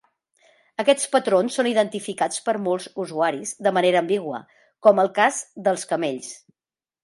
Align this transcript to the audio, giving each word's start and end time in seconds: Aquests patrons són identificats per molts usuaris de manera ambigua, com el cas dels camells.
Aquests 0.83 1.03
patrons 1.15 1.57
són 1.59 1.69
identificats 1.71 2.41
per 2.49 2.55
molts 2.69 2.89
usuaris 3.05 3.53
de 3.69 3.75
manera 3.81 4.03
ambigua, 4.07 4.43
com 4.89 5.07
el 5.07 5.15
cas 5.23 5.41
dels 5.69 5.89
camells. 5.95 6.37